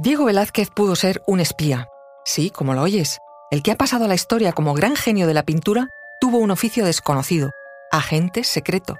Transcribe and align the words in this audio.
Diego 0.00 0.26
Velázquez 0.26 0.70
pudo 0.70 0.94
ser 0.94 1.22
un 1.26 1.40
espía. 1.40 1.88
Sí, 2.24 2.50
como 2.50 2.72
lo 2.72 2.82
oyes. 2.82 3.18
El 3.50 3.64
que 3.64 3.72
ha 3.72 3.76
pasado 3.76 4.04
a 4.04 4.08
la 4.08 4.14
historia 4.14 4.52
como 4.52 4.72
gran 4.72 4.94
genio 4.94 5.26
de 5.26 5.34
la 5.34 5.42
pintura 5.42 5.88
tuvo 6.20 6.38
un 6.38 6.52
oficio 6.52 6.84
desconocido, 6.84 7.50
agente 7.90 8.44
secreto. 8.44 8.96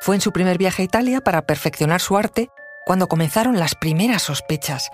Fue 0.00 0.14
en 0.14 0.22
su 0.22 0.32
primer 0.32 0.56
viaje 0.56 0.80
a 0.80 0.84
Italia 0.86 1.20
para 1.20 1.42
perfeccionar 1.42 2.00
su 2.00 2.16
arte 2.16 2.48
cuando 2.86 3.06
comenzaron 3.06 3.58
las 3.58 3.74
primeras 3.74 4.22
sospechas. 4.22 4.88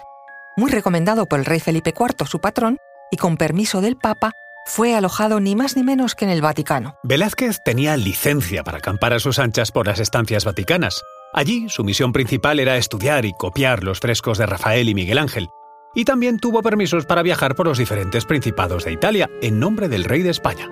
Muy 0.56 0.72
recomendado 0.72 1.26
por 1.26 1.38
el 1.38 1.44
rey 1.44 1.60
Felipe 1.60 1.94
IV, 1.96 2.26
su 2.26 2.40
patrón, 2.40 2.78
y 3.12 3.16
con 3.16 3.36
permiso 3.36 3.80
del 3.80 3.96
Papa, 3.96 4.32
fue 4.64 4.96
alojado 4.96 5.38
ni 5.38 5.54
más 5.54 5.76
ni 5.76 5.84
menos 5.84 6.16
que 6.16 6.24
en 6.24 6.32
el 6.32 6.42
Vaticano. 6.42 6.96
Velázquez 7.04 7.60
tenía 7.64 7.96
licencia 7.96 8.64
para 8.64 8.78
acampar 8.78 9.12
a 9.12 9.20
sus 9.20 9.38
anchas 9.38 9.70
por 9.70 9.86
las 9.86 10.00
estancias 10.00 10.44
vaticanas. 10.44 11.04
Allí 11.36 11.68
su 11.68 11.84
misión 11.84 12.14
principal 12.14 12.60
era 12.60 12.78
estudiar 12.78 13.26
y 13.26 13.34
copiar 13.34 13.84
los 13.84 14.00
frescos 14.00 14.38
de 14.38 14.46
Rafael 14.46 14.88
y 14.88 14.94
Miguel 14.94 15.18
Ángel. 15.18 15.50
Y 15.94 16.06
también 16.06 16.38
tuvo 16.38 16.62
permisos 16.62 17.04
para 17.04 17.22
viajar 17.22 17.54
por 17.54 17.66
los 17.66 17.76
diferentes 17.76 18.24
principados 18.24 18.86
de 18.86 18.92
Italia 18.92 19.28
en 19.42 19.60
nombre 19.60 19.90
del 19.90 20.04
rey 20.04 20.22
de 20.22 20.30
España. 20.30 20.70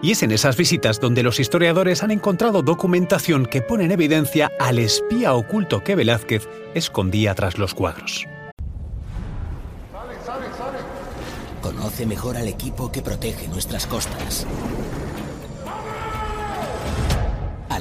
Y 0.00 0.12
es 0.12 0.22
en 0.22 0.32
esas 0.32 0.56
visitas 0.56 1.00
donde 1.00 1.22
los 1.22 1.38
historiadores 1.38 2.02
han 2.02 2.12
encontrado 2.12 2.62
documentación 2.62 3.44
que 3.44 3.60
pone 3.60 3.84
en 3.84 3.92
evidencia 3.92 4.50
al 4.58 4.78
espía 4.78 5.34
oculto 5.34 5.84
que 5.84 5.94
Velázquez 5.94 6.48
escondía 6.74 7.34
tras 7.34 7.58
los 7.58 7.74
cuadros. 7.74 8.24
Conoce 11.60 12.06
mejor 12.06 12.38
al 12.38 12.48
equipo 12.48 12.90
que 12.90 13.02
protege 13.02 13.48
nuestras 13.48 13.86
costas. 13.86 14.46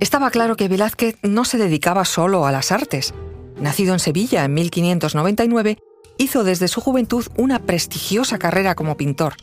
Estaba 0.00 0.30
claro 0.30 0.56
que 0.56 0.68
Velázquez 0.68 1.16
no 1.22 1.44
se 1.44 1.58
dedicaba 1.58 2.04
solo 2.04 2.46
a 2.46 2.52
las 2.52 2.72
artes. 2.72 3.14
Nacido 3.60 3.92
en 3.92 3.98
Sevilla 3.98 4.44
en 4.44 4.54
1599, 4.54 5.78
hizo 6.18 6.44
desde 6.44 6.68
su 6.68 6.80
juventud 6.80 7.26
una 7.36 7.60
prestigiosa 7.60 8.38
carrera 8.38 8.74
como 8.74 8.96
pintor. 8.96 9.34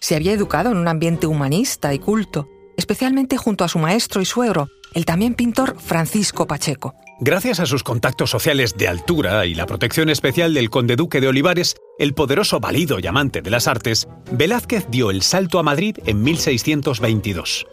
Se 0.00 0.16
había 0.16 0.32
educado 0.32 0.72
en 0.72 0.78
un 0.78 0.88
ambiente 0.88 1.26
humanista 1.26 1.94
y 1.94 1.98
culto 1.98 2.48
especialmente 2.80 3.36
junto 3.36 3.62
a 3.62 3.68
su 3.68 3.78
maestro 3.78 4.22
y 4.22 4.24
suegro, 4.24 4.68
el 4.94 5.04
también 5.04 5.34
pintor 5.34 5.76
Francisco 5.78 6.46
Pacheco. 6.46 6.94
Gracias 7.20 7.60
a 7.60 7.66
sus 7.66 7.82
contactos 7.82 8.30
sociales 8.30 8.74
de 8.76 8.88
altura 8.88 9.44
y 9.44 9.54
la 9.54 9.66
protección 9.66 10.08
especial 10.08 10.54
del 10.54 10.70
conde 10.70 10.96
duque 10.96 11.20
de 11.20 11.28
Olivares, 11.28 11.76
el 11.98 12.14
poderoso 12.14 12.58
valido 12.58 12.98
y 12.98 13.06
amante 13.06 13.42
de 13.42 13.50
las 13.50 13.68
artes, 13.68 14.08
Velázquez 14.32 14.86
dio 14.90 15.10
el 15.10 15.20
salto 15.20 15.58
a 15.58 15.62
Madrid 15.62 15.98
en 16.06 16.22
1622. 16.22 17.66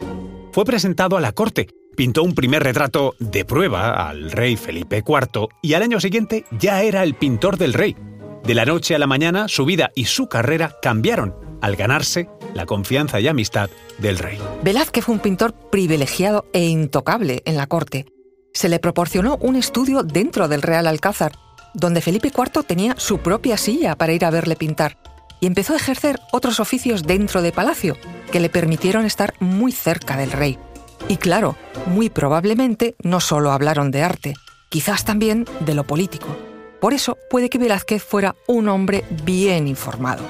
Fue 0.52 0.64
presentado 0.66 1.16
a 1.16 1.22
la 1.22 1.32
corte, 1.32 1.68
pintó 1.98 2.22
un 2.22 2.32
primer 2.32 2.62
retrato 2.62 3.16
de 3.18 3.44
prueba 3.44 4.08
al 4.08 4.30
rey 4.30 4.54
Felipe 4.54 4.98
IV 4.98 5.48
y 5.60 5.74
al 5.74 5.82
año 5.82 5.98
siguiente 5.98 6.44
ya 6.52 6.82
era 6.82 7.02
el 7.02 7.16
pintor 7.16 7.58
del 7.58 7.72
rey. 7.72 7.96
De 8.44 8.54
la 8.54 8.64
noche 8.64 8.94
a 8.94 9.00
la 9.00 9.08
mañana 9.08 9.48
su 9.48 9.64
vida 9.64 9.90
y 9.96 10.04
su 10.04 10.28
carrera 10.28 10.76
cambiaron 10.80 11.34
al 11.60 11.74
ganarse 11.74 12.28
la 12.54 12.66
confianza 12.66 13.18
y 13.18 13.26
amistad 13.26 13.68
del 13.98 14.16
rey. 14.18 14.38
Velázquez 14.62 15.06
fue 15.06 15.16
un 15.16 15.20
pintor 15.20 15.52
privilegiado 15.72 16.44
e 16.52 16.66
intocable 16.66 17.42
en 17.44 17.56
la 17.56 17.66
corte. 17.66 18.06
Se 18.52 18.68
le 18.68 18.78
proporcionó 18.78 19.36
un 19.40 19.56
estudio 19.56 20.04
dentro 20.04 20.46
del 20.46 20.62
Real 20.62 20.86
Alcázar, 20.86 21.32
donde 21.74 22.00
Felipe 22.00 22.28
IV 22.28 22.62
tenía 22.62 22.94
su 22.96 23.18
propia 23.18 23.56
silla 23.56 23.98
para 23.98 24.12
ir 24.12 24.24
a 24.24 24.30
verle 24.30 24.54
pintar, 24.54 24.98
y 25.40 25.48
empezó 25.48 25.72
a 25.72 25.78
ejercer 25.78 26.20
otros 26.30 26.60
oficios 26.60 27.02
dentro 27.02 27.42
de 27.42 27.50
palacio, 27.50 27.96
que 28.30 28.38
le 28.38 28.50
permitieron 28.50 29.04
estar 29.04 29.34
muy 29.40 29.72
cerca 29.72 30.16
del 30.16 30.30
rey. 30.30 30.60
Y 31.06 31.16
claro, 31.16 31.56
muy 31.86 32.10
probablemente 32.10 32.96
no 33.02 33.20
solo 33.20 33.52
hablaron 33.52 33.90
de 33.90 34.02
arte, 34.02 34.34
quizás 34.68 35.04
también 35.04 35.46
de 35.60 35.74
lo 35.74 35.84
político. 35.84 36.36
Por 36.80 36.94
eso 36.94 37.18
puede 37.30 37.50
que 37.50 37.58
Velázquez 37.58 38.02
fuera 38.02 38.34
un 38.46 38.68
hombre 38.68 39.04
bien 39.24 39.68
informado. 39.68 40.24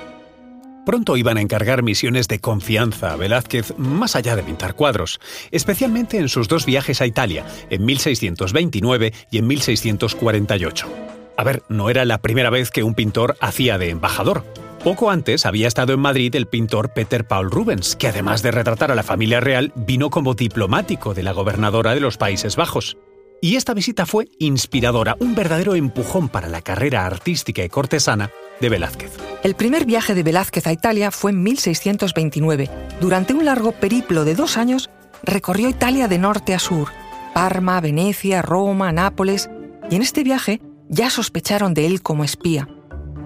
Pronto 0.89 1.19
iban 1.19 1.37
a 1.37 1.43
encargar 1.43 1.83
misiones 1.83 2.29
de 2.29 2.39
confianza 2.39 3.13
a 3.13 3.17
Velázquez 3.17 3.75
más 3.77 4.17
allá 4.17 4.37
de 4.37 4.43
pintar 4.43 4.75
cuadros, 4.75 5.21
especialmente 5.51 6.17
en 6.17 6.31
sus 6.31 6.49
dos 6.49 6.65
viajes 6.65 7.03
a 7.03 7.07
Italia, 7.07 7.45
en 7.69 7.85
1629 7.85 9.13
y 9.31 9.37
en 9.37 9.47
1648. 9.47 10.89
A 11.37 11.45
ver, 11.45 11.63
no 11.69 11.91
era 11.91 12.07
la 12.07 12.17
primera 12.17 12.49
vez 12.49 12.71
que 12.71 12.83
un 12.83 12.95
pintor 12.95 13.37
hacía 13.43 13.77
de 13.77 13.91
embajador. 13.91 14.45
Poco 14.83 15.11
antes 15.11 15.45
había 15.45 15.67
estado 15.67 15.93
en 15.93 16.01
Madrid 16.01 16.35
el 16.37 16.47
pintor 16.47 16.93
Peter 16.93 17.27
Paul 17.27 17.51
Rubens, 17.51 17.97
que 17.97 18.07
además 18.07 18.43
de 18.43 18.53
retratar 18.53 18.93
a 18.93 18.95
la 18.95 19.03
familia 19.03 19.41
real, 19.41 19.73
vino 19.75 20.09
como 20.09 20.35
diplomático 20.35 21.15
de 21.15 21.25
la 21.25 21.33
gobernadora 21.33 21.95
de 21.95 22.01
los 22.01 22.17
Países 22.17 22.55
Bajos. 22.55 22.97
Y 23.41 23.57
esta 23.57 23.75
visita 23.75 24.07
fue 24.07 24.29
inspiradora, 24.39 25.17
un 25.19 25.35
verdadero 25.35 25.75
empujón 25.75 26.29
para 26.29 26.49
la 26.49 26.63
carrera 26.63 27.07
artística 27.07 27.65
y 27.65 27.69
cortesana 27.69 28.31
de 28.61 28.69
Velázquez. 28.69 29.13
El 29.43 29.57
primer 29.57 29.85
viaje 29.85 30.15
de 30.15 30.23
Velázquez 30.23 30.67
a 30.69 30.73
Italia 30.73 31.11
fue 31.11 31.33
en 31.33 31.43
1629. 31.43 32.71
Durante 33.01 33.35
un 33.35 33.45
largo 33.45 33.73
periplo 33.73 34.25
de 34.25 34.37
dos 34.37 34.57
años, 34.57 34.91
recorrió 35.25 35.69
Italia 35.69 36.07
de 36.07 36.19
norte 36.19 36.55
a 36.55 36.61
sur, 36.61 36.89
Parma, 37.35 37.81
Venecia, 37.81 38.43
Roma, 38.43 38.93
Nápoles, 38.93 39.51
y 39.91 39.97
en 39.97 40.03
este 40.03 40.23
viaje 40.23 40.61
ya 40.89 41.11
sospecharon 41.11 41.75
de 41.75 41.87
él 41.87 42.01
como 42.01 42.23
espía. 42.25 42.69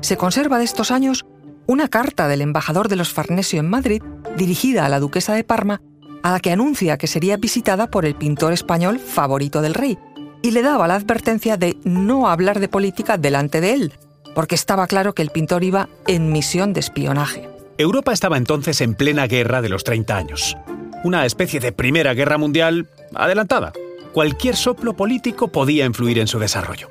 Se 0.00 0.16
conserva 0.16 0.58
de 0.58 0.64
estos 0.64 0.90
años 0.90 1.24
una 1.72 1.88
carta 1.88 2.28
del 2.28 2.42
embajador 2.42 2.88
de 2.88 2.96
los 2.96 3.14
Farnesio 3.14 3.58
en 3.58 3.70
Madrid, 3.70 4.02
dirigida 4.36 4.84
a 4.84 4.90
la 4.90 5.00
duquesa 5.00 5.32
de 5.32 5.42
Parma, 5.42 5.80
a 6.22 6.30
la 6.30 6.38
que 6.38 6.52
anuncia 6.52 6.98
que 6.98 7.06
sería 7.06 7.38
visitada 7.38 7.90
por 7.90 8.04
el 8.04 8.14
pintor 8.14 8.52
español 8.52 8.98
favorito 8.98 9.62
del 9.62 9.72
rey, 9.72 9.98
y 10.42 10.50
le 10.50 10.60
daba 10.60 10.86
la 10.86 10.96
advertencia 10.96 11.56
de 11.56 11.78
no 11.82 12.28
hablar 12.28 12.60
de 12.60 12.68
política 12.68 13.16
delante 13.16 13.62
de 13.62 13.72
él, 13.72 13.92
porque 14.34 14.54
estaba 14.54 14.86
claro 14.86 15.14
que 15.14 15.22
el 15.22 15.30
pintor 15.30 15.64
iba 15.64 15.88
en 16.06 16.30
misión 16.30 16.74
de 16.74 16.80
espionaje. 16.80 17.48
Europa 17.78 18.12
estaba 18.12 18.36
entonces 18.36 18.82
en 18.82 18.94
plena 18.94 19.26
guerra 19.26 19.62
de 19.62 19.70
los 19.70 19.82
30 19.82 20.14
años, 20.14 20.58
una 21.04 21.24
especie 21.24 21.58
de 21.58 21.72
primera 21.72 22.12
guerra 22.12 22.36
mundial 22.36 22.90
adelantada. 23.14 23.72
Cualquier 24.12 24.56
soplo 24.56 24.94
político 24.94 25.48
podía 25.48 25.86
influir 25.86 26.18
en 26.18 26.26
su 26.26 26.38
desarrollo. 26.38 26.90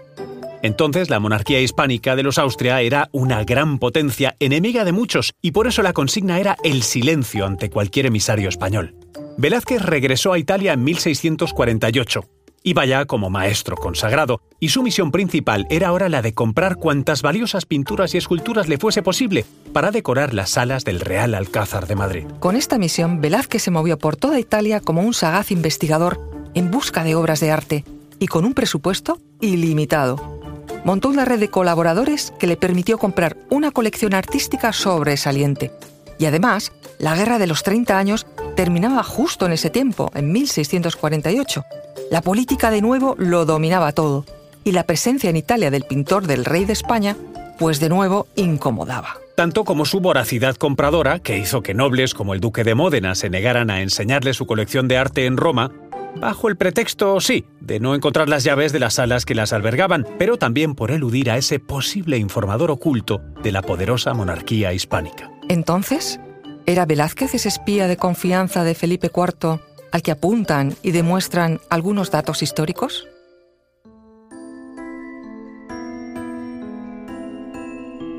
Entonces 0.63 1.09
la 1.09 1.19
monarquía 1.19 1.59
hispánica 1.59 2.15
de 2.15 2.23
los 2.23 2.37
Austria 2.37 2.81
era 2.81 3.09
una 3.11 3.43
gran 3.43 3.79
potencia 3.79 4.35
enemiga 4.39 4.85
de 4.85 4.91
muchos 4.91 5.33
y 5.41 5.51
por 5.51 5.67
eso 5.67 5.81
la 5.81 5.93
consigna 5.93 6.39
era 6.39 6.55
el 6.63 6.83
silencio 6.83 7.45
ante 7.45 7.69
cualquier 7.69 8.05
emisario 8.05 8.49
español. 8.49 8.95
Velázquez 9.37 9.81
regresó 9.81 10.33
a 10.33 10.39
Italia 10.39 10.73
en 10.73 10.83
1648. 10.83 12.21
Iba 12.63 12.85
ya 12.85 13.05
como 13.05 13.31
maestro 13.31 13.75
consagrado, 13.75 14.41
y 14.59 14.69
su 14.69 14.83
misión 14.83 15.09
principal 15.09 15.65
era 15.71 15.87
ahora 15.87 16.09
la 16.09 16.21
de 16.21 16.35
comprar 16.35 16.75
cuantas 16.75 17.23
valiosas 17.23 17.65
pinturas 17.65 18.13
y 18.13 18.19
esculturas 18.19 18.67
le 18.67 18.77
fuese 18.77 19.01
posible 19.01 19.45
para 19.73 19.89
decorar 19.89 20.35
las 20.35 20.51
salas 20.51 20.85
del 20.85 20.99
Real 20.99 21.33
Alcázar 21.33 21.87
de 21.87 21.95
Madrid. 21.95 22.25
Con 22.39 22.55
esta 22.55 22.77
misión, 22.77 23.19
Velázquez 23.19 23.63
se 23.63 23.71
movió 23.71 23.97
por 23.97 24.15
toda 24.15 24.39
Italia 24.39 24.79
como 24.79 25.01
un 25.01 25.15
sagaz 25.15 25.49
investigador 25.49 26.19
en 26.53 26.69
busca 26.69 27.03
de 27.03 27.15
obras 27.15 27.39
de 27.39 27.49
arte 27.49 27.83
y 28.19 28.27
con 28.27 28.45
un 28.45 28.53
presupuesto 28.53 29.19
ilimitado. 29.39 30.40
Montó 30.83 31.09
una 31.09 31.25
red 31.25 31.39
de 31.39 31.49
colaboradores 31.49 32.33
que 32.39 32.47
le 32.47 32.57
permitió 32.57 32.97
comprar 32.97 33.37
una 33.49 33.71
colección 33.71 34.15
artística 34.15 34.73
sobresaliente. 34.73 35.71
Y 36.17 36.25
además, 36.25 36.71
la 36.97 37.15
Guerra 37.15 37.37
de 37.37 37.47
los 37.47 37.63
30 37.63 37.97
años 37.97 38.25
terminaba 38.55 39.03
justo 39.03 39.45
en 39.45 39.53
ese 39.53 39.69
tiempo, 39.69 40.11
en 40.15 40.31
1648. 40.31 41.63
La 42.09 42.21
política 42.21 42.71
de 42.71 42.81
nuevo 42.81 43.15
lo 43.17 43.45
dominaba 43.45 43.91
todo, 43.91 44.25
y 44.63 44.71
la 44.71 44.83
presencia 44.83 45.29
en 45.29 45.37
Italia 45.37 45.71
del 45.71 45.83
pintor 45.83 46.27
del 46.27 46.45
rey 46.45 46.65
de 46.65 46.73
España, 46.73 47.15
pues 47.59 47.79
de 47.79 47.89
nuevo 47.89 48.27
incomodaba. 48.35 49.17
Tanto 49.35 49.63
como 49.63 49.85
su 49.85 50.01
voracidad 50.01 50.55
compradora, 50.55 51.19
que 51.19 51.37
hizo 51.37 51.61
que 51.61 51.73
nobles 51.73 52.13
como 52.13 52.33
el 52.33 52.39
duque 52.39 52.63
de 52.63 52.75
Módena 52.75 53.15
se 53.15 53.29
negaran 53.29 53.69
a 53.69 53.81
enseñarle 53.81 54.33
su 54.33 54.45
colección 54.45 54.87
de 54.87 54.97
arte 54.97 55.25
en 55.25 55.37
Roma, 55.37 55.71
bajo 56.19 56.49
el 56.49 56.57
pretexto, 56.57 57.19
sí, 57.19 57.45
de 57.59 57.79
no 57.79 57.95
encontrar 57.95 58.29
las 58.29 58.43
llaves 58.43 58.71
de 58.71 58.79
las 58.79 58.95
salas 58.95 59.25
que 59.25 59.35
las 59.35 59.53
albergaban, 59.53 60.05
pero 60.17 60.37
también 60.37 60.75
por 60.75 60.91
eludir 60.91 61.31
a 61.31 61.37
ese 61.37 61.59
posible 61.59 62.17
informador 62.17 62.71
oculto 62.71 63.21
de 63.43 63.51
la 63.51 63.61
poderosa 63.61 64.13
monarquía 64.13 64.73
hispánica. 64.73 65.31
Entonces, 65.47 66.19
¿Era 66.65 66.85
Velázquez 66.85 67.33
ese 67.33 67.49
espía 67.49 67.87
de 67.87 67.97
confianza 67.97 68.63
de 68.63 68.75
Felipe 68.75 69.11
IV 69.13 69.59
al 69.91 70.01
que 70.01 70.11
apuntan 70.11 70.75
y 70.83 70.91
demuestran 70.91 71.59
algunos 71.69 72.11
datos 72.11 72.43
históricos? 72.43 73.07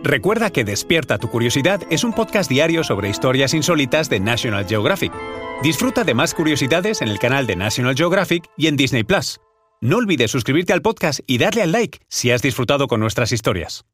Recuerda 0.03 0.51
que 0.51 0.65
Despierta 0.65 1.19
tu 1.19 1.31
Curiosidad 1.31 1.81
es 1.89 2.03
un 2.03 2.13
podcast 2.13 2.51
diario 2.51 2.83
sobre 2.83 3.09
historias 3.09 3.55
insólitas 3.55 4.11
de 4.11 4.19
National 4.19 4.67
Geographic. 4.67 5.13
Disfruta 5.63 6.03
de 6.03 6.13
más 6.13 6.35
curiosidades 6.35 7.03
en 7.03 7.09
el 7.09 7.21
canal 7.21 7.47
de 7.47 7.55
National 7.55 7.95
Geographic 7.95 8.51
y 8.57 8.67
en 8.67 8.77
Disney 8.77 9.05
Plus. 9.05 9.39
No 9.81 9.99
olvides 9.99 10.33
suscribirte 10.33 10.73
al 10.73 10.83
podcast 10.83 11.21
y 11.25 11.39
darle 11.39 11.63
al 11.63 11.71
like 11.71 12.01
si 12.09 12.33
has 12.33 12.43
disfrutado 12.43 12.89
con 12.89 12.99
nuestras 12.99 13.31
historias. 13.31 13.85